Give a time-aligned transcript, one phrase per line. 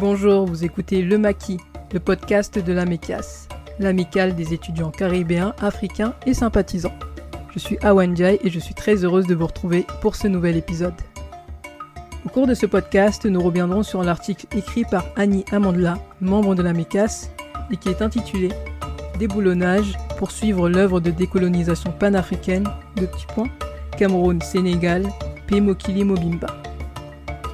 [0.00, 1.58] Bonjour, vous écoutez Le Maquis,
[1.92, 6.94] le podcast de la MECAS, l'amicale des étudiants caribéens, africains et sympathisants.
[7.52, 10.56] Je suis Awan Jai et je suis très heureuse de vous retrouver pour ce nouvel
[10.56, 10.94] épisode.
[12.24, 16.62] Au cours de ce podcast, nous reviendrons sur l'article écrit par Annie Amandla, membre de
[16.62, 17.28] la MECAS,
[17.70, 18.48] et qui est intitulé
[19.18, 22.64] Déboulonnage pour suivre l'œuvre de décolonisation panafricaine
[22.96, 23.50] de petits points
[23.98, 25.06] Cameroun-Sénégal,
[25.46, 26.59] Pemokili Mobimba.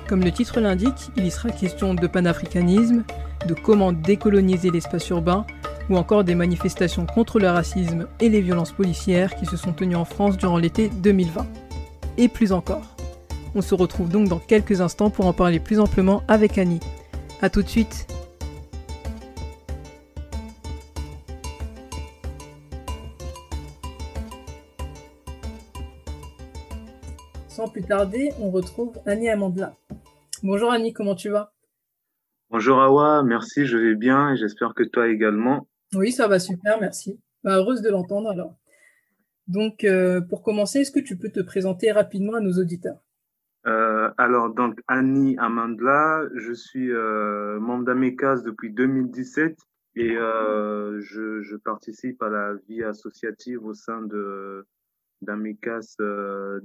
[0.09, 3.03] Comme le titre l'indique, il y sera question de panafricanisme,
[3.49, 5.45] de comment décoloniser l'espace urbain,
[5.91, 9.97] ou encore des manifestations contre le racisme et les violences policières qui se sont tenues
[9.97, 11.45] en France durant l'été 2020.
[12.19, 12.85] Et plus encore.
[13.57, 16.81] On se retrouve donc dans quelques instants pour en parler plus amplement avec Annie.
[17.43, 18.07] A tout de suite
[27.49, 29.75] Sans plus tarder, on retrouve Annie Amandla.
[30.43, 31.55] Bonjour Annie, comment tu vas?
[32.51, 35.67] Bonjour Awa, merci, je vais bien et j'espère que toi également.
[35.95, 37.19] Oui, ça va super, merci.
[37.43, 38.55] Bah, heureuse de l'entendre alors.
[39.49, 42.99] Donc, euh, pour commencer, est-ce que tu peux te présenter rapidement à nos auditeurs?
[43.67, 49.57] Euh, Alors, donc Annie Amandla, je suis euh, membre d'Amecas depuis 2017
[49.97, 54.67] et je, je, participe à la vie associative au sein de
[55.23, 55.97] d'Amecas,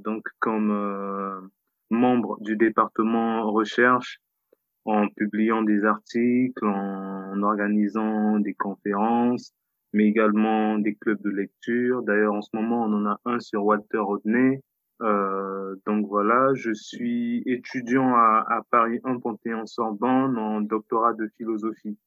[0.03, 1.49] donc comme
[1.91, 4.19] membre du département recherche
[4.85, 9.53] en publiant des articles, en organisant des conférences,
[9.93, 12.01] mais également des clubs de lecture.
[12.03, 14.61] D'ailleurs, en ce moment, on en a un sur Walter Rodney.
[15.01, 21.97] Euh, donc voilà, je suis étudiant à, à Paris 1 Panthéon-Sorbonne en doctorat de philosophie.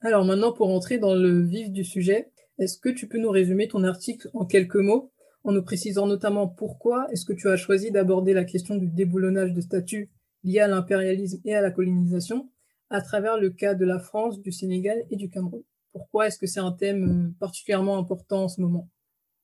[0.00, 3.66] Alors maintenant, pour entrer dans le vif du sujet, est-ce que tu peux nous résumer
[3.68, 5.12] ton article en quelques mots,
[5.44, 9.52] en nous précisant notamment pourquoi est-ce que tu as choisi d'aborder la question du déboulonnage
[9.52, 10.10] de statuts
[10.44, 12.50] liés à l'impérialisme et à la colonisation
[12.90, 15.62] à travers le cas de la France, du Sénégal et du Cameroun
[15.92, 18.88] Pourquoi est-ce que c'est un thème particulièrement important en ce moment?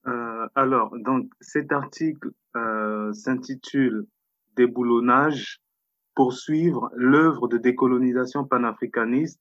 [0.06, 4.06] Euh, Alors, donc cet article euh, s'intitule
[4.56, 5.60] Déboulonnage,
[6.14, 9.40] poursuivre l'œuvre de décolonisation panafricaniste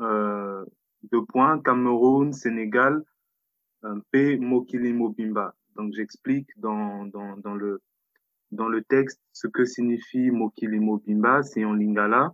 [0.00, 0.64] euh,
[1.10, 3.02] de points Cameroun, Sénégal,
[4.10, 4.36] P.
[4.36, 5.54] Mokili Mobimba.
[5.76, 7.80] Donc j'explique dans, dans, le,
[8.50, 12.32] dans le texte ce que signifie Mokili Mobimba, c'est en lingala.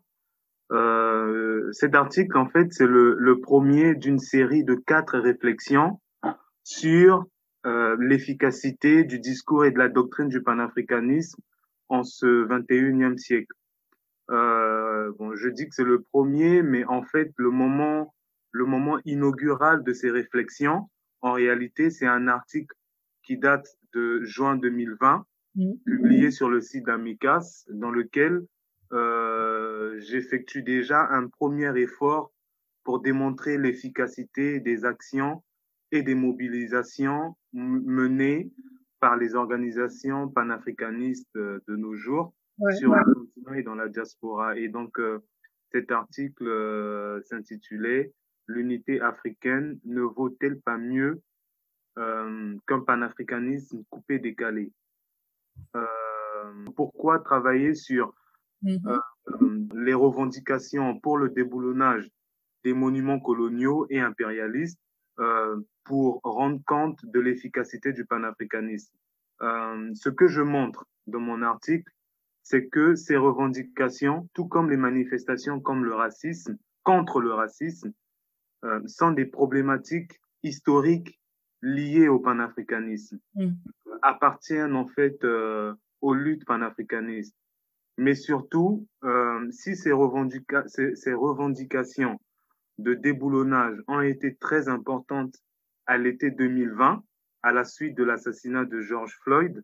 [0.70, 6.00] Euh, cet article, en fait, c'est le, le premier d'une série de quatre réflexions
[6.64, 7.26] sur
[7.66, 11.40] euh, l'efficacité du discours et de la doctrine du panafricanisme
[11.88, 13.54] en ce 21e siècle.
[14.30, 18.14] Euh, bon, je dis que c'est le premier, mais en fait, le moment,
[18.50, 20.88] le moment inaugural de ces réflexions,
[21.20, 22.74] en réalité, c'est un article
[23.22, 25.24] qui date de juin 2020,
[25.54, 25.72] mmh.
[25.84, 28.42] publié sur le site d'Amicas, dans lequel
[28.92, 32.32] euh, j'effectue déjà un premier effort
[32.84, 35.42] pour démontrer l'efficacité des actions
[35.92, 38.50] et des mobilisations menées
[39.00, 42.98] par les organisations panafricanistes de nos jours ouais, sur ouais.
[43.06, 44.56] le continent et dans la diaspora.
[44.56, 45.20] Et donc, euh,
[45.72, 48.12] cet article euh, s'intitulait
[48.48, 51.22] L'unité africaine ne vaut-elle pas mieux
[51.98, 54.72] euh, qu'un panafricanisme coupé décalé
[55.76, 55.86] euh,
[56.76, 58.14] Pourquoi travailler sur
[58.62, 59.84] mm -hmm.
[59.86, 62.10] les revendications pour le déboulonnage
[62.64, 64.80] des monuments coloniaux et impérialistes
[65.84, 68.94] pour rendre compte de l'efficacité du panafricanisme?
[70.02, 71.90] Ce que je montre dans mon article,
[72.42, 77.92] c'est que ces revendications, tout comme les manifestations comme le racisme, contre le racisme,
[78.64, 81.18] euh, sont des problématiques historiques
[81.62, 83.52] liées au panafricanisme, mm.
[84.02, 87.36] appartiennent en fait euh, aux luttes panafricanistes.
[87.98, 92.20] Mais surtout, euh, si ces, revendica ces, ces, revendications
[92.78, 95.34] de déboulonnage ont été très importantes
[95.86, 97.04] à l'été 2020,
[97.42, 99.62] à la suite de l'assassinat de George Floyd,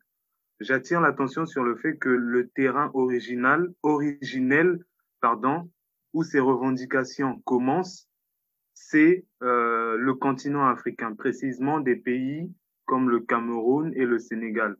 [0.60, 4.78] j'attire l'attention sur le fait que le terrain original, originel,
[5.20, 5.70] pardon,
[6.12, 8.07] où ces revendications commencent,
[8.80, 12.50] c'est euh, le continent africain, précisément des pays
[12.86, 14.76] comme le Cameroun et le Sénégal.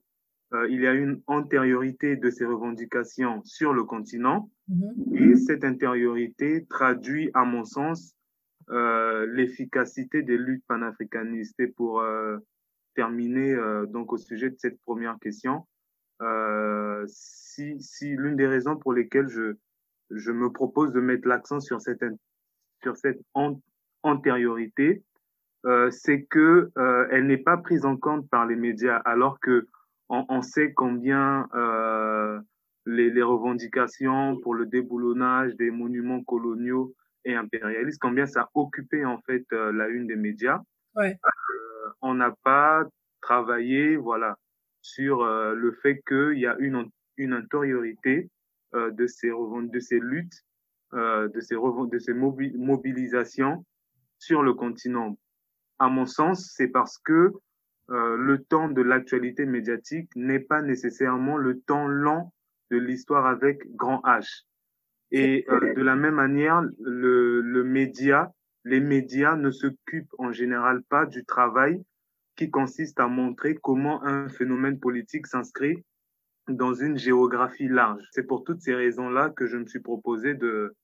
[0.55, 5.23] Euh, il y a une antériorité de ces revendications sur le continent mm -hmm.
[5.23, 7.99] et cette antériorité traduit, à mon sens,
[8.71, 11.61] euh, l'efficacité des luttes panafricanistes.
[11.61, 12.39] Et pour euh,
[12.95, 15.55] terminer euh, donc au sujet de cette première question,
[16.29, 19.47] euh, si, si l'une des raisons pour lesquelles je,
[20.25, 22.05] je me propose de mettre l'accent sur cette,
[22.83, 23.23] sur cette
[24.09, 25.03] antériorité,
[25.67, 29.67] euh, c'est que euh, elle n'est pas prise en compte par les médias, alors que
[30.09, 31.49] on, on sait combien
[32.87, 36.95] les, les, revendications pour le déboulonnage des monuments coloniaux
[37.25, 40.61] et impérialistes, combien ça a occupé en fait la une des médias.
[40.95, 41.19] Ouais.
[42.01, 42.85] on n'a pas
[43.21, 44.39] travaillé, voilà,
[44.81, 46.89] sur le fait qu'il y a une,
[47.19, 48.31] une antériorité
[48.73, 50.43] de ces de ces luttes,
[50.95, 53.67] de ces de ces mobilisations
[54.19, 55.19] sur le continent.
[55.79, 57.33] À mon sens, c'est parce que
[57.91, 62.33] euh, le temps de l'actualité médiatique n'est pas nécessairement le temps lent
[62.71, 64.45] de l'histoire avec grand H.
[65.11, 68.31] Et euh, de la même manière, le, le média,
[68.65, 71.83] les médias ne s'occupent en général pas du travail
[72.37, 75.83] qui consiste à montrer comment un phénomène politique s'inscrit
[76.49, 78.03] dans une géographie large.
[78.13, 80.75] C'est pour toutes ces raisons-là que je me suis proposé de,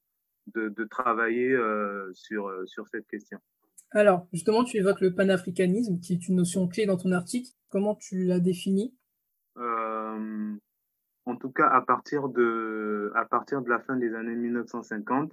[0.54, 3.38] de, de travailler euh, sur, euh, sur cette question.
[3.90, 7.50] Alors, justement, tu évoques le panafricanisme, qui est une notion clé dans ton article.
[7.68, 8.94] Comment tu l'as défini?
[9.56, 10.54] Euh,
[11.26, 15.32] En tout cas, à partir, de, à partir de la fin des années 1950,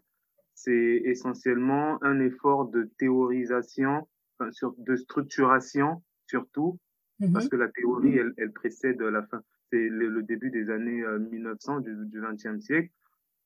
[0.54, 6.78] c'est essentiellement un effort de théorisation, enfin, sur, de structuration surtout,
[7.20, 7.34] -hmm.
[7.34, 11.04] parce que la théorie, elle, elle précède la fin, c'est le, le, début des années
[11.32, 12.90] 1900 du, du 20e siècle.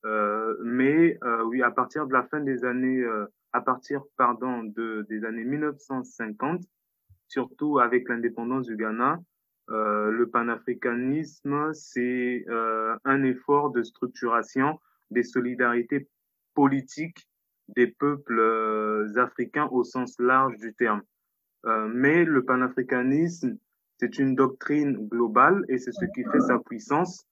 [0.06, 4.64] Euh, mais euh, oui, à partir de la fin des années, euh, à partir pardon
[4.64, 6.64] de des années 1950,
[7.28, 9.20] surtout avec l'indépendance du Ghana,
[9.68, 12.46] le panafricanisme c'est
[13.04, 14.80] un effort de structuration
[15.10, 16.08] des solidarités
[16.54, 17.28] politiques
[17.70, 21.02] des peuples africains au sens large du terme.
[21.64, 23.58] mais le panafricanisme
[23.98, 27.26] c'est une doctrine globale et c'est ce qui fait sa puissance.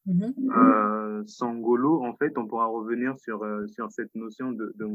[1.27, 4.85] Sangolo, en fait, on pourra revenir sur, euh, sur cette notion de, de.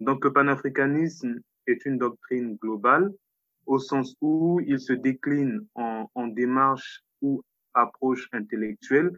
[0.00, 3.12] Donc, le panafricanisme est une doctrine globale
[3.66, 7.42] au sens où il se décline en, en démarche ou
[7.72, 9.10] approche intellectuelle,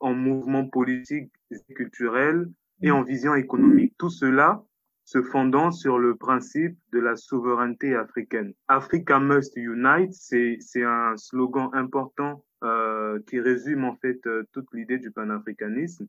[0.00, 2.48] en mouvement politique et culturel
[2.82, 3.94] et en vision économique.
[3.98, 4.62] Tout cela
[5.10, 8.54] se fondant sur le principe de la souveraineté africaine.
[8.68, 14.98] Africa must unite, c'est un slogan important euh, qui résume en fait euh, toute l'idée
[14.98, 16.06] du panafricanisme.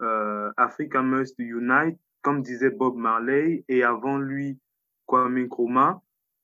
[0.00, 4.60] Euh, Africa must unite, comme disait Bob Marley et avant lui
[5.06, 6.00] Kwame Nkrumah,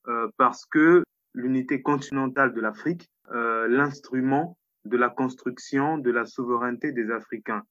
[0.09, 1.05] euh, parce que
[1.35, 7.63] l'unité continentale de l'Afrique, euh, l'instrument de la construction de la souveraineté des Africains.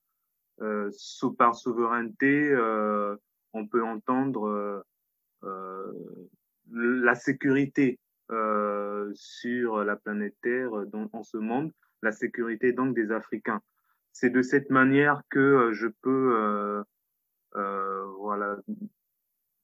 [0.91, 2.55] Sous, par souveraineté,
[3.55, 4.81] on peut entendre euh,
[5.43, 5.93] euh,
[6.71, 7.99] la sécurité
[8.31, 10.71] euh, sur la planète Terre,
[11.13, 11.71] en ce monde,
[12.03, 13.61] la sécurité donc des Africains.
[14.11, 16.83] C'est de cette manière que je peux
[18.19, 18.57] voilà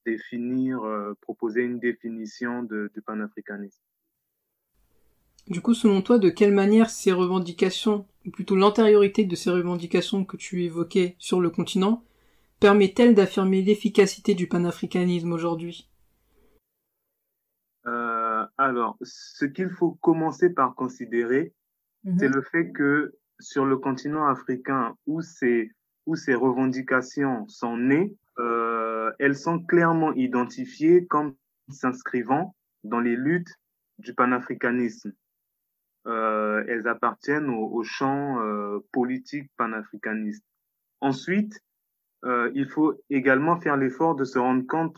[0.06, 0.82] définir,
[1.22, 3.82] proposer une définition de, du panafricanisme.
[5.48, 10.24] Du coup, selon toi, de quelle manière ces revendications, ou plutôt l'antériorité de ces revendications
[10.26, 12.04] que tu évoquais sur le continent,
[12.62, 15.90] permet-elle d'affirmer l'efficacité du panafricanisme aujourd'hui?
[17.88, 21.54] Euh, Alors, ce qu'il faut commencer par considérer,
[22.04, 22.20] mmh.
[22.20, 25.72] c'est le fait que sur le continent africain où ces,
[26.06, 31.36] où ces revendications sont nées, euh, elles sont clairement identifiées comme
[31.68, 33.56] s'inscrivant dans les luttes
[33.98, 35.14] du panafricanisme.
[36.06, 40.44] Euh, elles appartiennent au, au champ euh, politique panafricaniste.
[41.00, 41.60] Ensuite,
[42.24, 44.98] euh, il faut également faire l'effort de se rendre compte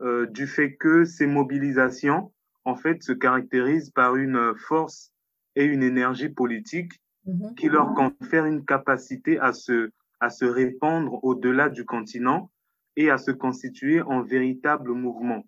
[0.00, 2.32] euh, du fait que ces mobilisations,
[2.64, 5.12] en fait, se caractérisent par une force
[5.56, 6.92] et une énergie politique
[7.26, 7.54] mmh.
[7.56, 12.50] qui leur confère une capacité à se, à se répandre au-delà du continent
[12.96, 15.44] et à se constituer en véritable mouvement.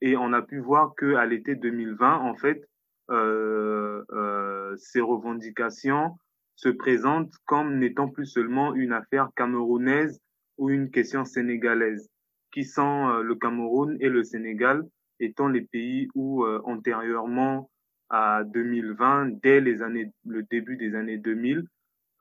[0.00, 2.68] Et on a pu voir que à l'été 2020, en fait,
[3.10, 6.18] euh, euh, ces revendications
[6.56, 10.20] se présentent comme n'étant plus seulement une affaire camerounaise
[10.58, 12.08] ou une question sénégalaise,
[12.52, 14.84] qui sont euh, le Cameroun et le Sénégal
[15.20, 17.70] étant les pays où euh, antérieurement
[18.10, 21.64] à 2020, dès les années, le début des années 2000,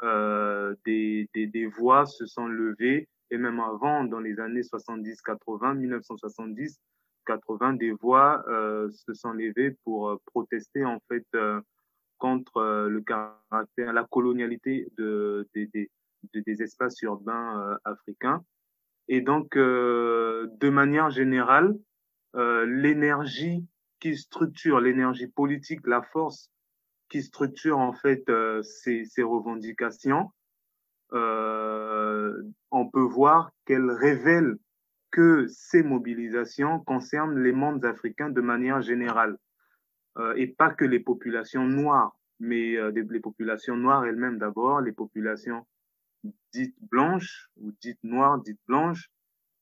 [0.01, 5.75] euh, des, des, des voix se sont levées et même avant, dans les années 70-80,
[5.77, 6.79] 1970,
[7.25, 11.59] 80, des voix euh, se sont levées pour euh, protester en fait euh,
[12.17, 15.87] contre le caractère, la colonialité de, de,
[16.23, 18.43] de, de, des espaces urbains euh, africains.
[19.07, 21.75] Et donc, euh, de manière générale,
[22.35, 23.65] euh, l'énergie
[23.99, 26.49] qui structure, l'énergie politique, la force
[27.09, 28.23] qui structure en fait
[28.63, 30.31] ces, ces revendications,
[31.11, 34.55] on peut voir qu'elle révèle
[35.11, 39.37] que ces mobilisations concernent les mondes africains de manière générale
[40.35, 45.67] et pas que les populations noires mais les populations noires elles-mêmes d'abord, les populations
[46.53, 49.09] dites blanches ou dites noires, dites blanches,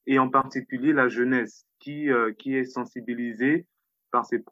[0.08, 3.66] et en particulier la jeunesse qui, euh, qui est sensibilisée
[4.12, 4.44] par ces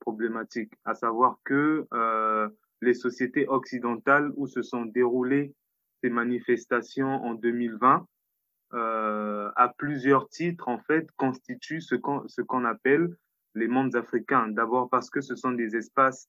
[0.00, 2.48] problématiques, à savoir que euh,
[2.80, 5.54] les sociétés occidentales où se sont déroulées
[6.02, 8.06] ces manifestations en 2020,
[8.74, 13.16] euh, à plusieurs titres, en fait, constituent ce qu'on ce qu'on appelle
[13.54, 14.48] les mondes africains.
[14.48, 16.28] D'abord parce que ce sont des espaces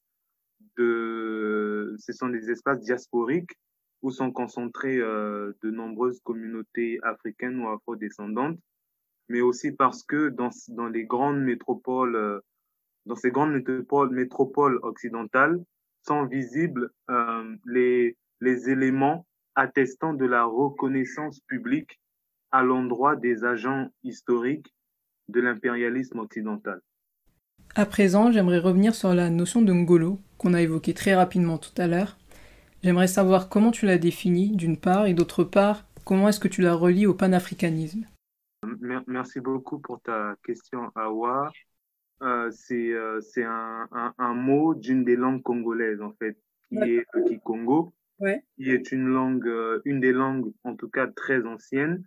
[0.76, 3.52] de, ce sont des espaces diasporiques
[4.02, 8.58] où sont concentrées euh, de nombreuses communautés africaines ou afro-descendantes,
[9.28, 12.40] mais aussi parce que dans, dans les grandes métropoles, euh,
[13.06, 13.62] dans ces grandes
[14.10, 15.62] métropoles, occidentales,
[16.06, 22.00] sont visibles euh, les, les éléments attestant de la reconnaissance publique
[22.52, 24.74] à l'endroit des agents historiques
[25.28, 26.80] de l'impérialisme occidental.
[27.74, 31.74] À présent, j'aimerais revenir sur la notion de Ngolo, qu'on a évoquée très rapidement tout
[31.76, 32.16] à l'heure.
[32.82, 36.62] J'aimerais savoir comment tu la définis, d'une part, et d'autre part, comment est-ce que tu
[36.62, 38.06] la relis au panafricanisme?
[39.06, 41.52] Merci beaucoup pour ta question, Awa.
[42.22, 47.04] Euh, c'est euh, un, un, un, mot d'une des langues congolaises, en fait, qui est
[47.12, 48.42] le Kikongo, ouais.
[48.56, 52.02] qui est une langue, euh, une des langues, en tout cas très ancienne,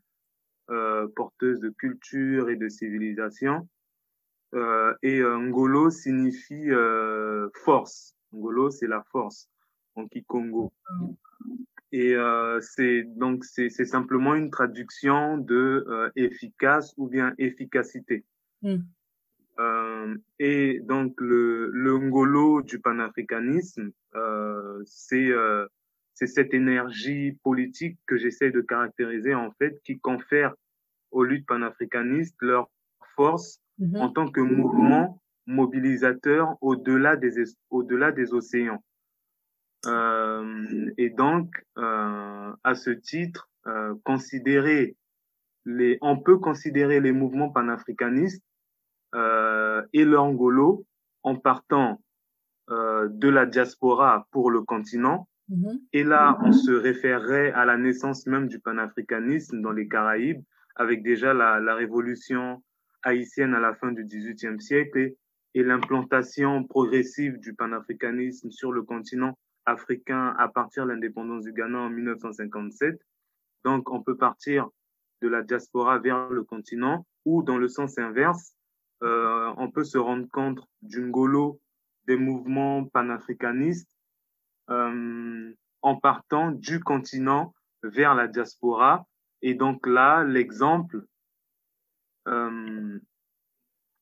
[0.71, 3.67] euh, porteuse de culture et de civilisation.
[5.01, 6.69] Et Ngolo signifie
[7.55, 8.15] force.
[8.31, 9.49] Ngolo, c'est la force
[9.95, 10.71] en Kikongo.
[11.91, 18.25] Et euh, c'est donc c'est simplement une traduction de euh, efficace ou bien efficacité.
[18.61, 18.77] Mm.
[19.59, 23.91] Euh, et donc le, le ngolo du panafricanisme,
[24.85, 25.31] c'est
[26.15, 30.53] c'est cette énergie politique que j'essaie de caractériser en fait, qui confère
[31.11, 32.69] aux luttes panafricanistes leur
[33.15, 33.97] force Mhm.
[33.97, 38.83] en tant que mouvement mobilisateur au-delà des au-delà des océans.
[39.85, 44.95] Euh, et donc, euh, à ce titre, euh, considérer
[45.65, 48.43] les, on peut considérer les mouvements panafricanistes
[49.15, 50.85] euh, et l'Angolo
[51.23, 52.01] en partant
[52.69, 55.27] euh, de la diaspora pour le continent.
[55.49, 55.79] Mhm.
[55.93, 60.41] Et là, on se référerait à la naissance même du panafricanisme dans les Caraïbes,
[60.75, 62.63] avec déjà la, la révolution
[63.03, 65.17] haïtienne à la fin du XVIIIe siècle et,
[65.53, 71.79] et l'implantation progressive du panafricanisme sur le continent africain à partir de l'indépendance du Ghana
[71.79, 72.99] en 1957.
[73.63, 74.69] Donc, on peut partir
[75.21, 78.55] de la diaspora vers le continent ou dans le sens inverse,
[79.03, 81.59] euh, on peut se rendre compte d'une golo
[82.05, 83.89] des mouvements panafricanistes
[84.69, 89.05] euh, en partant du continent vers la diaspora.
[89.41, 91.05] Et donc là, l'exemple
[92.27, 92.99] euh,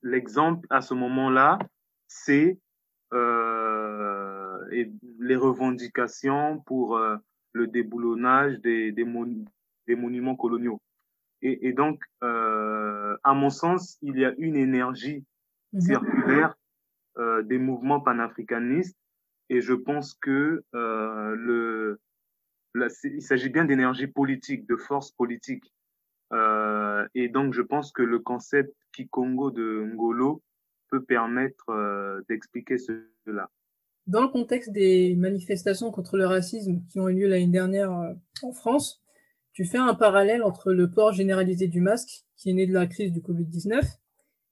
[0.04, 1.60] l'exemple à ce moment-là,
[2.08, 2.60] c'est
[5.32, 7.16] les revendications pour euh,
[7.54, 9.26] le déboulonnage des, des, mon
[9.88, 10.82] des monuments coloniaux.
[11.42, 15.24] Et, et donc, euh, à mon sens, il y a une énergie
[15.74, 15.82] Mhm.
[15.92, 16.54] circulaire
[17.18, 18.98] euh, des mouvements panafricanistes
[19.48, 21.98] et je pense que le,
[22.74, 25.68] la, il s'agit bien d'énergie politique, de force politique.
[27.22, 30.42] Et donc, je pense que le concept Kikongo de Ngolo
[30.90, 31.66] peut permettre
[32.28, 33.46] d'expliquer cela.
[34.12, 38.14] Dans le contexte des manifestations contre le racisme qui ont eu lieu l'année dernière euh,
[38.44, 39.02] en France,
[39.54, 42.88] tu fais un parallèle entre le port généralisé du masque, qui est né de la
[42.88, 43.82] crise du Covid-19,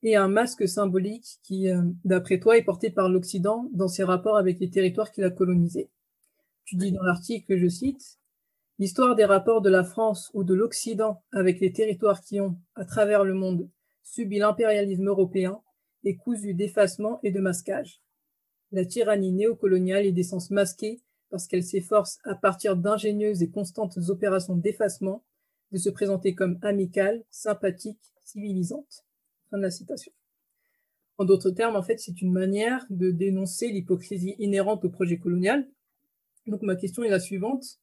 [0.03, 4.37] et un masque symbolique qui, euh, d'après toi, est porté par l'Occident dans ses rapports
[4.37, 5.89] avec les territoires qu'il a colonisés.
[6.63, 8.17] Tu dis dans l'article, je cite,
[8.77, 12.85] L'histoire des rapports de la France ou de l'Occident avec les territoires qui ont, à
[12.85, 13.69] travers le monde,
[14.03, 15.59] subi l'impérialisme européen
[16.05, 18.01] est cousue d'effacement et de masquage.
[18.71, 24.55] La tyrannie néocoloniale est d'essence masquée parce qu'elle s'efforce, à partir d'ingénieuses et constantes opérations
[24.55, 25.23] d'effacement,
[25.71, 29.05] de se présenter comme amicale, sympathique, civilisante.
[29.49, 30.11] Fin de la citation.
[31.17, 35.67] En d'autres termes, en fait, c'est une manière de dénoncer l'hypocrisie inhérente au projet colonial.
[36.47, 37.79] Donc ma question est la suivante.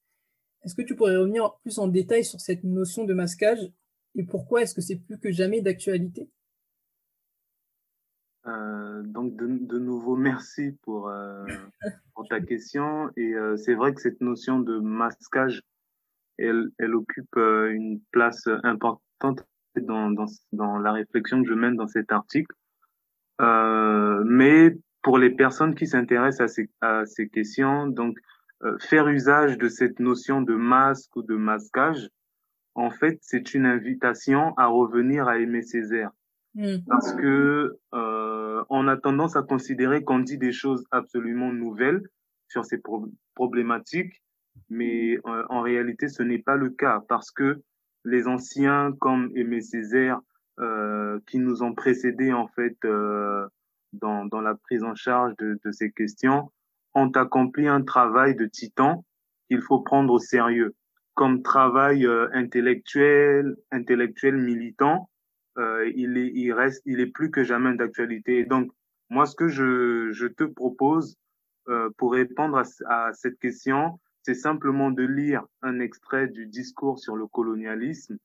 [0.64, 3.71] Est-ce que tu pourrais revenir plus en détail sur cette notion de masquage
[4.16, 6.31] et pourquoi est-ce que c'est plus que jamais d'actualité?
[8.47, 11.45] Euh, Donc de, de, nouveau, merci pour, euh,
[12.15, 13.11] pour ta question.
[13.17, 15.62] Et euh, c'est vrai que cette notion de masquage,
[16.38, 19.45] elle, elle occupe une place importante
[19.81, 22.55] dans, dans, dans, la réflexion que je mène dans cet article.
[23.41, 28.19] Mais pour les personnes qui s'intéressent à ces, à ces questions, donc
[28.81, 32.09] faire usage de cette notion de masque ou de masquage,
[32.76, 36.11] en fait, c'est une invitation à revenir à Aimé Césaire.
[36.55, 36.76] Mmh.
[36.87, 38.16] Parce que euh,
[38.71, 42.03] on a tendance à considérer qu'on dit des choses absolument nouvelles,
[42.49, 42.81] sur ces
[43.35, 44.23] problématiques,
[44.71, 47.61] mais en réalité, ce n'est pas le cas parce que
[48.05, 50.21] les anciens comme Aimé Césaire,
[50.61, 53.47] euh, qui nous ont précédés en fait euh,
[53.93, 56.51] dans, dans la prise en charge de, de ces questions,
[56.95, 59.05] ont accompli un travail de titan
[59.49, 60.75] qu'il faut prendre au sérieux
[61.17, 65.11] comme travail euh, intellectuel, intellectuel militant.
[65.59, 68.45] Euh, il est, il reste, il est plus que jamais d'actualité.
[68.45, 68.71] Donc,
[69.09, 71.17] moi, ce que je, je te propose
[71.69, 76.99] euh, pour répondre à, à cette question, c'est simplement de lire un extrait du discours
[76.99, 78.19] sur le colonialisme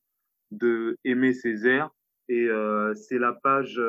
[0.50, 1.90] de Aimé Césaire
[2.28, 3.80] et euh, c'est la page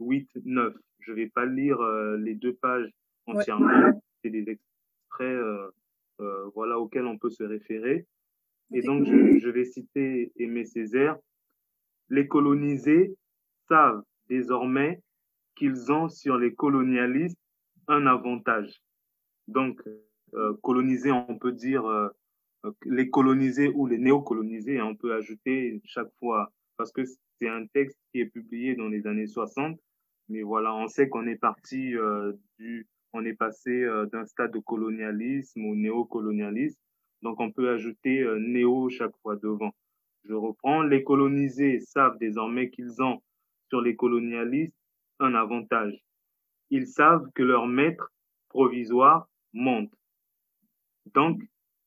[0.00, 0.74] 8, 9.
[1.00, 1.78] Je vais pas lire
[2.18, 2.90] les deux pages
[3.26, 4.00] entièrement.
[4.22, 5.70] C'est des extraits
[6.20, 8.06] euh, voilà, auquel on peut se référer.
[8.72, 11.18] Et donc, je, je vais citer Aimé Césaire.
[12.10, 13.14] Les colonisés
[13.68, 15.00] savent désormais
[15.56, 17.38] qu'ils ont sur les colonialistes
[17.88, 18.82] un avantage.
[19.48, 19.80] Donc,
[20.34, 22.08] euh, colonisés, on peut dire euh,
[22.86, 27.66] les colonisés ou les néocolonisés, hein, on peut ajouter chaque fois, parce que c'est un
[27.66, 29.78] texte qui est publié dans les années 60,
[30.28, 34.52] mais voilà, on sait qu'on est parti euh, du on est passé euh, d'un stade
[34.52, 36.80] de colonialisme au néocolonialisme.
[37.22, 39.72] Donc, on peut ajouter euh, néo chaque fois devant.
[40.24, 40.82] Je reprends.
[40.82, 43.22] Les colonisés savent désormais qu'ils ont
[43.68, 44.76] sur les colonialistes
[45.20, 45.94] un avantage.
[46.70, 48.10] Ils savent que leur maître
[48.48, 49.92] provisoire monte.
[51.14, 51.42] Donc,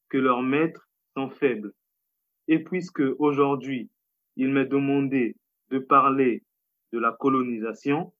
[0.10, 1.74] que leurs maîtres sont faibles.
[2.48, 3.90] Et puisque aujourd'hui,
[4.36, 5.36] il m'est demandé
[5.70, 6.44] de parler
[6.94, 8.14] de la colonisation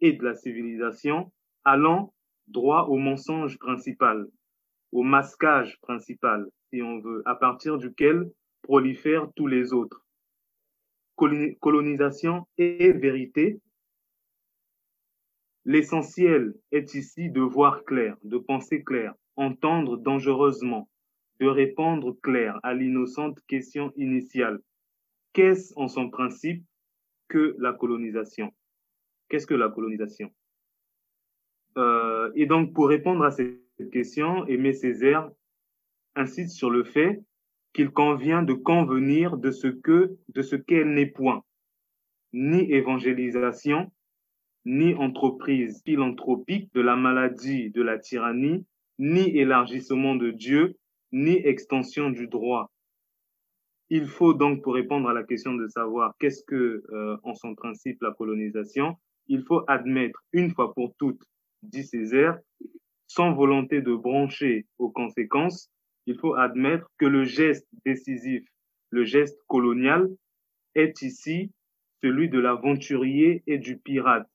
[0.00, 1.32] et de la civilisation,
[1.64, 2.12] allons
[2.46, 4.26] droit au mensonge principal,
[4.92, 8.30] au masquage principal, si on veut, à partir duquel
[8.64, 10.04] prolifèrent tous les autres.
[11.60, 13.60] Colonisation et vérité.
[15.64, 20.88] L'essentiel est ici de voir clair, de penser clair, entendre dangereusement,
[21.40, 24.60] de répondre clair à l'innocente question initiale.
[25.32, 26.64] Qu'est-ce en son principe
[27.28, 28.52] que la colonisation?
[29.28, 30.32] Qu'est-ce que la colonisation?
[31.76, 35.30] Euh, et donc, pour répondre à cette question, Aimé Césaire
[36.14, 37.22] insiste sur le fait
[37.74, 41.42] qu'il convient de convenir de ce que, de ce qu'elle n'est point,
[42.32, 43.92] ni évangélisation,
[44.64, 48.64] ni entreprise philanthropique de la maladie, de la tyrannie,
[48.98, 50.76] ni élargissement de Dieu,
[51.12, 52.70] ni extension du droit.
[53.90, 57.54] Il faut donc, pour répondre à la question de savoir qu'est-ce que, euh, en son
[57.54, 61.22] principe, la colonisation, il faut admettre une fois pour toutes
[61.62, 62.38] dit Césaire,
[63.06, 65.70] sans volonté de brancher aux conséquences,
[66.06, 68.44] il faut admettre que le geste décisif,
[68.90, 70.08] le geste colonial,
[70.74, 71.52] est ici
[72.02, 74.28] celui de l'aventurier et du pirate,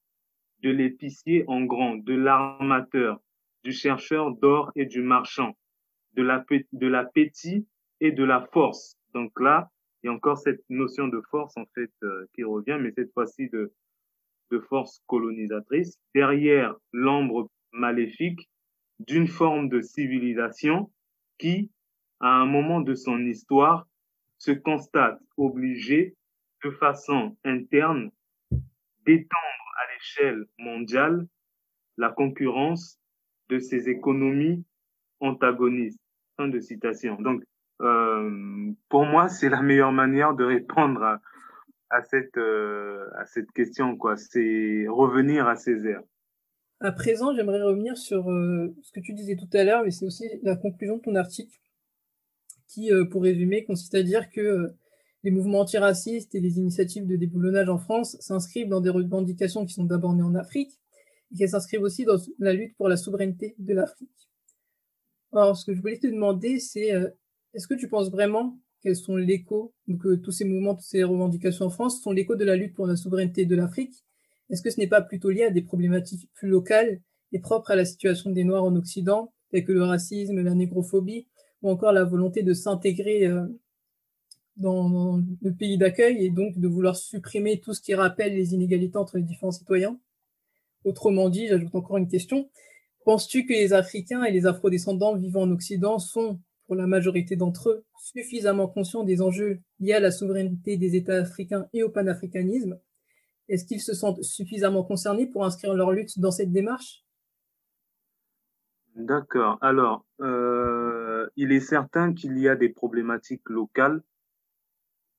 [0.64, 3.20] de l'épicier en grand, de l'armateur,
[3.64, 5.56] du chercheur d'or et du marchand,
[6.14, 6.24] de
[6.88, 7.68] l'appétit
[8.00, 8.98] et de la force.
[9.14, 9.70] Donc là,
[10.02, 13.12] il y a encore cette notion de force en fait euh, qui revient, mais cette
[13.14, 13.72] fois-ci de
[14.52, 18.50] de force colonisatrice, derrière l'ombre maléfique
[19.00, 20.92] d'une forme de civilisation
[21.40, 21.72] qui,
[22.20, 23.88] à un moment de son histoire,
[24.38, 26.16] se constate obligée
[26.64, 28.12] de façon interne
[29.06, 31.26] d'étendre à l'échelle mondiale
[31.98, 33.00] la concurrence
[33.50, 34.64] de ces économies
[35.20, 36.00] antagonistes.
[36.38, 37.16] Fin de citation.
[37.22, 37.44] Donc,
[37.82, 41.22] euh, pour moi, c'est la meilleure manière de répondre à,
[41.90, 44.16] à cette, euh, à cette question, quoi.
[44.16, 46.02] C'est revenir à Césaire.
[46.80, 50.06] À présent, j'aimerais revenir sur euh, ce que tu disais tout à l'heure, mais c'est
[50.06, 51.60] aussi la conclusion de ton article,
[52.68, 54.70] qui, euh, pour résumer, consiste à dire que
[55.24, 59.74] les mouvements antiracistes et les initiatives de déboulonnage en France s'inscrivent dans des revendications qui
[59.74, 60.80] sont d'abord nées en Afrique,
[61.32, 64.30] et qu'elles s'inscrivent aussi dans la lutte pour la souveraineté de l'Afrique.
[65.34, 66.92] Alors, ce que je voulais te demander, c'est
[67.54, 71.66] est-ce que tu penses vraiment quels sont l'écho, euh, tous ces mouvements, toutes ces revendications
[71.66, 74.06] en France sont l'écho de la lutte pour la souveraineté de l'Afrique.
[74.50, 77.76] Est-ce que ce n'est pas plutôt lié à des problématiques plus locales et propres à
[77.76, 81.28] la situation des Noirs en Occident, telles que le racisme, la négrophobie,
[81.62, 83.46] ou encore la volonté de s'intégrer euh,
[84.58, 88.98] dans, le pays d'accueil et donc de vouloir supprimer tout ce qui rappelle les inégalités
[88.98, 90.00] entre les différents citoyens?
[90.84, 92.50] Autrement dit, j'ajoute encore une question.
[93.06, 97.70] Penses-tu que les Africains et les Afro-descendants vivant en Occident sont pour la majorité d'entre
[97.70, 102.80] eux, suffisamment conscients des enjeux liés à la souveraineté des États africains et au panafricanisme
[103.50, 107.04] Est-ce qu'ils se sentent suffisamment concernés pour inscrire leur lutte dans cette démarche?
[108.96, 109.58] D'accord.
[109.62, 114.02] Alors, euh, il est certain qu'il y a des problématiques locales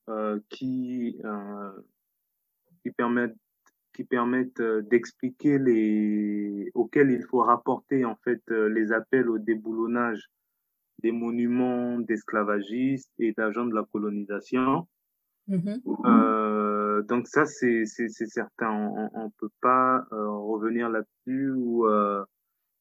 [0.09, 1.73] euh, qui, euh,
[2.83, 3.37] qui permettent
[3.93, 10.31] qui permettent d'expliquer les auxquels il faut rapporter en fait les appels au déboulonnage
[11.03, 14.87] des monuments d'esclavagistes et d'agents de la colonisation.
[15.49, 16.60] Euh,
[17.03, 18.71] donc ça, c'est certain.
[19.15, 21.51] On ne peut pas euh, revenir là-dessus.
[21.51, 22.25] ou euh,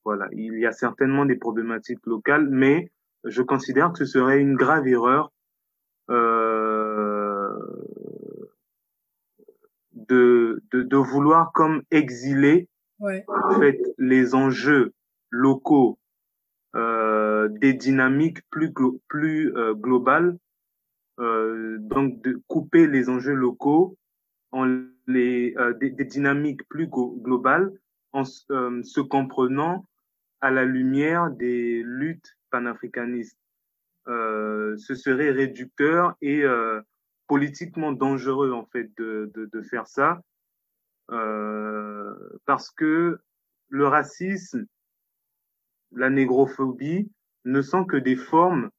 [0.06, 2.92] voilà, il y a certainement des problématiques locales, mais
[3.26, 5.32] je considère que ce serait une grave erreur
[6.10, 7.50] euh,
[9.94, 12.68] de, de, de, vouloir comme exiler
[13.00, 13.24] ouais.
[13.28, 14.94] en fait les enjeux
[15.30, 16.00] locaux
[16.76, 18.74] euh, des dynamiques plus
[19.08, 20.38] plus euh, globales
[21.20, 23.98] euh, donc de couper les enjeux locaux
[24.52, 27.72] en les euh, des, des, dynamiques plus globales
[28.12, 29.86] en euh, se comprenant
[30.42, 33.38] à la lumière des luttes panafricanistes.
[34.08, 36.44] ce serait réducteur et
[37.28, 40.22] politiquement dangereux en fait de, de, de faire ça
[42.46, 43.20] parce que
[43.70, 44.66] le racisme,
[45.92, 47.12] la négrophobie
[47.46, 48.70] ne sont que des formes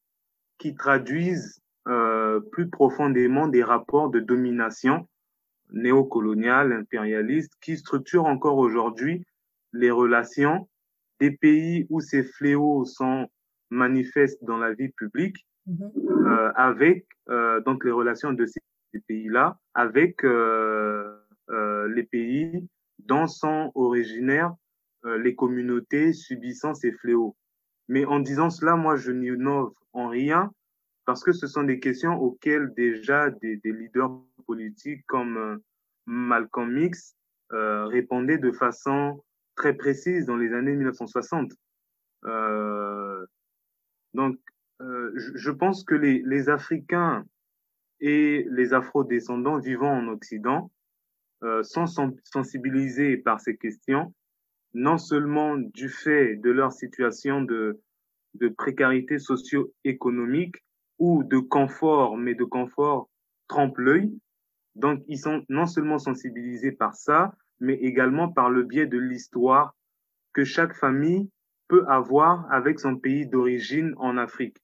[0.59, 5.09] qui traduisent euh, plus profondément des rapports de domination
[5.72, 9.24] néocoloniale, impérialiste, qui structurent encore aujourd'hui
[9.72, 10.68] les relations
[11.20, 13.28] des pays où ces fléaux sont
[13.70, 16.26] manifestes dans la vie publique, mm-hmm.
[16.26, 18.61] euh, avec euh, donc les relations de ces
[19.06, 21.16] pays-là avec euh,
[21.50, 24.54] euh, les pays dont sont originaires
[25.04, 27.37] euh, les communautés subissant ces fléaux.
[27.88, 30.52] Mais en disant cela, moi, je n'innove en rien
[31.10, 34.12] parce que ce sont des questions auxquelles déjà des, leaders
[34.46, 35.56] politiques comme euh,
[36.06, 37.16] Malcolm X
[37.52, 39.20] euh, répondaient de façon
[39.56, 41.50] très précise dans les années 1960.
[42.26, 43.26] Euh,
[44.14, 44.38] donc,
[44.78, 47.24] je pense que les, Africains
[47.98, 50.70] et les Afro-descendants vivant en Occident
[51.62, 51.86] sont
[52.22, 54.14] sensibilisés par ces questions,
[54.74, 57.82] non seulement du fait de leur situation de
[58.56, 60.62] précarité socio-économique,
[61.00, 63.08] ou de confort, mais de confort
[63.48, 64.16] trompe-l'œil.
[64.76, 69.74] Donc, ils sont non seulement sensibilisés par ça, mais également par le biais de l'histoire
[70.32, 71.28] que chaque famille
[71.66, 74.58] peut avoir avec son pays d'origine en Afrique.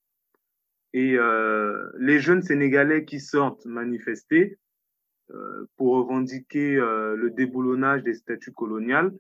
[0.93, 4.59] Et euh, les jeunes Sénégalais qui sortent manifester
[5.31, 9.13] euh, pour revendiquer euh, le déboulonnage des statuts coloniales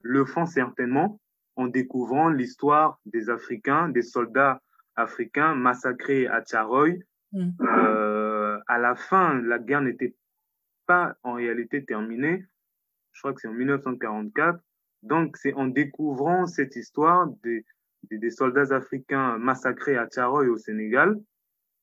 [0.00, 1.20] le font certainement
[1.56, 4.60] en découvrant l'histoire des Africains, des soldats
[4.96, 6.98] africains massacrés à Tcharoy.
[7.32, 7.50] Mm.
[7.60, 10.14] Euh, à la fin, la guerre n'était
[10.86, 12.44] pas en réalité terminée.
[13.12, 14.60] Je crois que c'est en 1944.
[15.02, 17.64] Donc, c'est en découvrant cette histoire des,
[18.10, 21.18] des, des soldats africains massacrés à Tcharoy au Sénégal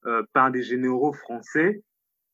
[0.06, 1.84] euh, par des généraux français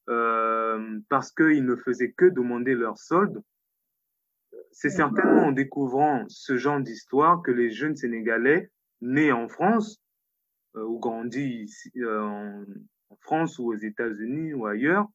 [0.08, 3.42] euh, parce qu'ils ne faisaient que demander leur solde.
[4.72, 8.70] C'est certainement en découvrant ce genre d'histoire que les jeunes Sénégalais
[9.02, 10.00] nés en France
[10.84, 12.66] ou grandis ici, euh, en,
[13.10, 15.08] en, France ou aux États-Unis ou ailleurs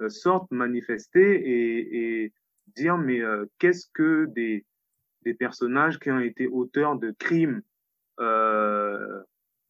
[0.00, 2.32] euh, sortent manifester et,
[2.76, 3.22] dire mais
[3.58, 4.66] qu'est-ce que des,
[5.22, 7.62] des personnages qui ont été auteurs de crimes
[8.20, 9.22] euh,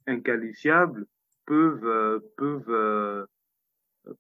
[0.07, 1.07] inqualifiables
[1.47, 3.27] peuvent euh, peuvent euh,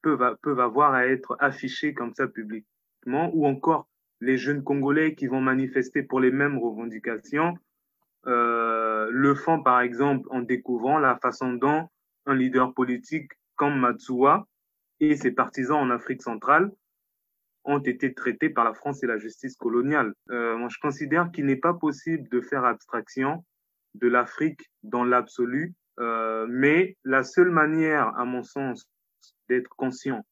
[0.02, 3.88] peuvent peuvent avoir à être affichés comme ça publiquement ou encore
[4.20, 7.56] les jeunes congolais qui vont manifester pour les mêmes revendications
[8.26, 11.88] euh, le font par exemple en découvrant la façon dont
[12.26, 14.46] un leader politique comme Matsuwa
[15.00, 16.70] et ses partisans en Afrique centrale
[17.64, 20.14] ont été traités par la France et la justice coloniale.
[20.30, 23.44] Euh, moi, je considère qu'il n'est pas possible de faire abstraction
[23.94, 28.88] de l'Afrique dans l'absolu, euh, mais la seule manière, à mon sens,
[29.48, 30.24] d'être conscient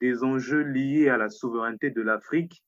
[0.00, 2.62] des enjeux liés à la souveraineté de l'Afrique,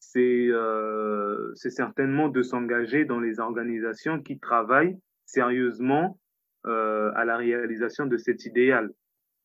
[0.00, 6.18] c'est euh, certainement de s'engager dans les organisations qui travaillent sérieusement
[6.66, 8.90] euh, à la réalisation de cet idéal.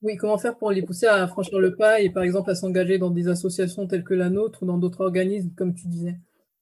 [0.01, 2.97] Oui, comment faire pour les pousser à franchir le pas et par exemple à s'engager
[2.97, 6.15] dans des associations telles que la nôtre ou dans d'autres organismes, comme tu disais?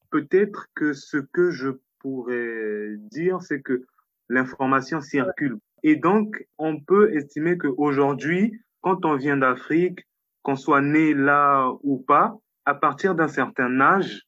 [0.09, 3.85] Peut-être que ce que je pourrais dire, c'est que
[4.27, 5.57] l'information circule.
[5.83, 9.99] Et donc, on peut estimer qu'aujourd'hui, quand on vient d'Afrique,
[10.41, 14.23] qu'on soit né là ou pas, à partir d'un certain âge,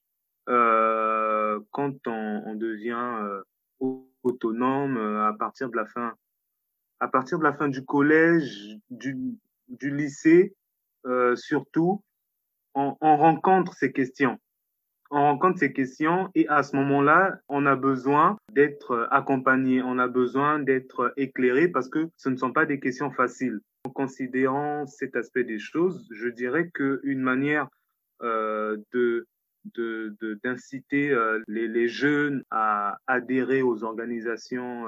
[0.50, 3.42] euh, quand on, on devient euh,
[4.24, 6.14] autonome, euh, à partir de la fin,
[7.00, 9.16] à partir de la fin du collège, du,
[9.70, 10.56] du lycée,
[11.06, 12.04] euh, surtout,
[12.74, 14.38] on, on rencontre ces questions.
[15.12, 20.08] On rencontre ces questions et à ce moment-là, on a besoin d'être accompagné, on a
[20.08, 23.60] besoin d'être éclairé parce que ce ne sont pas des questions faciles.
[23.86, 27.70] En considérant cet aspect des choses, je dirais qu'une manière
[28.22, 29.28] de
[30.44, 34.86] d'inciter de, les, jeunes à adhérer aux organisations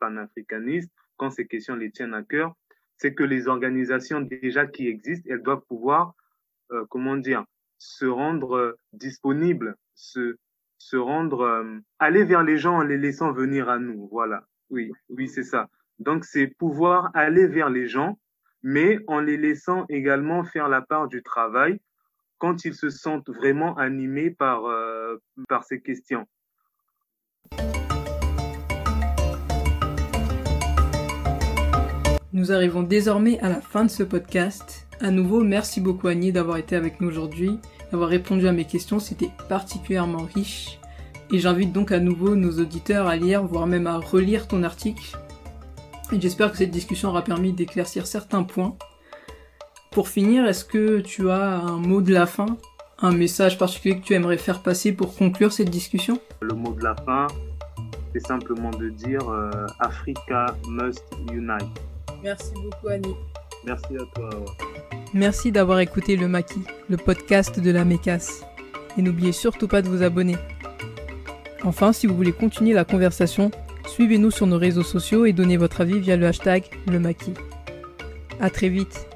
[0.00, 2.54] panafricanistes quand ces questions les tiennent à cœur,
[2.96, 6.14] c'est que les organisations déjà qui existent, elles doivent pouvoir,
[6.88, 7.44] comment dire,
[7.78, 10.36] se rendre disponibles, se,
[10.78, 11.64] se rendre,
[11.98, 14.08] aller vers les gens en les laissant venir à nous.
[14.10, 14.44] Voilà.
[14.70, 15.68] Oui, oui, c'est ça.
[15.98, 18.18] Donc, c'est pouvoir aller vers les gens,
[18.62, 21.80] mais en les laissant également faire la part du travail
[22.38, 25.16] quand ils se sentent vraiment animés par, euh,
[25.48, 26.26] par ces questions.
[32.32, 34.86] Nous arrivons désormais à la fin de ce podcast.
[35.00, 37.58] À nouveau, merci beaucoup Annie d'avoir été avec nous aujourd'hui,
[37.90, 40.78] d'avoir répondu à mes questions, c'était particulièrement riche.
[41.32, 45.16] Et j'invite donc à nouveau nos auditeurs à lire, voire même à relire ton article.
[46.12, 48.76] Et j'espère que cette discussion aura permis d'éclaircir certains points.
[49.90, 52.58] Pour finir, est-ce que tu as un mot de la fin,
[53.00, 56.20] un message particulier que tu aimerais faire passer pour conclure cette discussion?
[56.40, 57.26] Le mot de la fin,
[58.12, 61.64] c'est simplement de dire euh, Africa must unite.
[62.22, 63.14] Merci beaucoup Annie.
[63.64, 64.30] Merci à toi.
[65.14, 68.44] Merci d'avoir écouté le Maquis, le podcast de la Mécasse.
[68.98, 70.36] Et n'oubliez surtout pas de vous abonner.
[71.64, 73.50] Enfin, si vous voulez continuer la conversation,
[73.86, 77.34] suivez-nous sur nos réseaux sociaux et donnez votre avis via le hashtag le maquis.
[78.38, 79.08] À très vite.